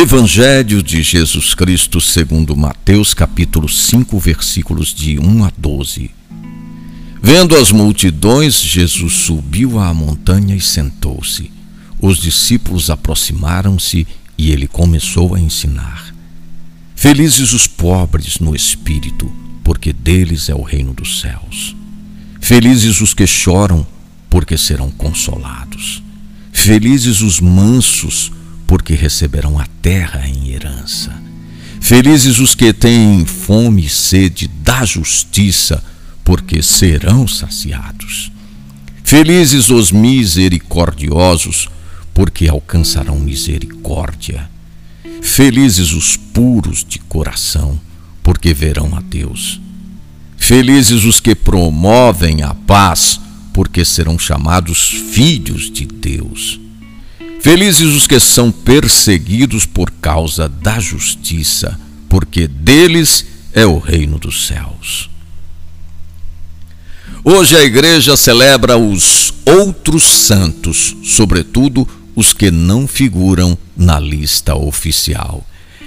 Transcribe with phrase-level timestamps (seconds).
[0.00, 6.12] Evangelho de Jesus Cristo segundo Mateus capítulo 5 versículos de 1 a 12.
[7.20, 11.50] Vendo as multidões, Jesus subiu à montanha e sentou-se.
[12.00, 14.06] Os discípulos aproximaram-se
[14.38, 16.14] e ele começou a ensinar.
[16.94, 19.28] Felizes os pobres no espírito,
[19.64, 21.74] porque deles é o reino dos céus.
[22.40, 23.84] Felizes os que choram,
[24.30, 26.04] porque serão consolados.
[26.52, 28.30] Felizes os mansos,
[28.68, 31.10] porque receberão a terra em herança.
[31.80, 35.82] Felizes os que têm fome e sede da justiça,
[36.22, 38.30] porque serão saciados.
[39.02, 41.70] Felizes os misericordiosos,
[42.12, 44.50] porque alcançarão misericórdia.
[45.22, 47.80] Felizes os puros de coração,
[48.22, 49.58] porque verão a Deus.
[50.36, 53.18] Felizes os que promovem a paz,
[53.54, 56.67] porque serão chamados filhos de Deus.
[57.50, 64.46] Felizes os que são perseguidos por causa da justiça, porque deles é o reino dos
[64.46, 65.08] céus.
[67.24, 75.42] Hoje a igreja celebra os outros santos, sobretudo os que não figuram na lista oficial.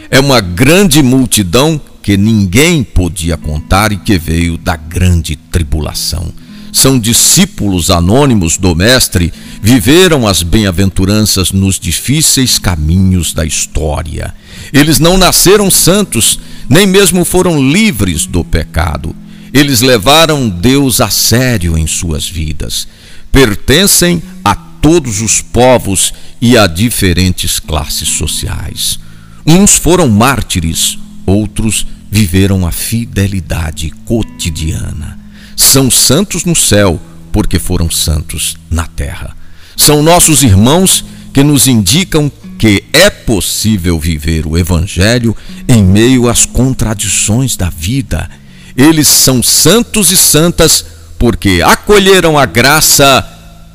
[0.09, 6.33] É uma grande multidão que ninguém podia contar e que veio da grande tribulação
[6.71, 14.33] são discípulos anônimos do Mestre, viveram as bem-aventuranças nos difíceis caminhos da história.
[14.73, 19.15] Eles não nasceram santos, nem mesmo foram livres do pecado.
[19.53, 22.87] Eles levaram Deus a sério em suas vidas.
[23.31, 28.99] Pertencem a todos os povos e a diferentes classes sociais.
[29.45, 35.19] Uns foram mártires, outros viveram a fidelidade cotidiana.
[35.55, 36.99] São santos no céu,
[37.31, 39.40] porque foram santos na terra.
[39.75, 45.35] São nossos irmãos que nos indicam que é possível viver o Evangelho
[45.67, 48.29] em meio às contradições da vida.
[48.77, 50.85] Eles são santos e santas
[51.17, 53.27] porque acolheram a graça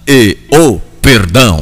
[0.06, 1.60] e o perdão.